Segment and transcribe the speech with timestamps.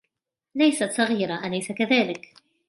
[0.55, 2.25] ليست صغيرة، أليس كذلك؟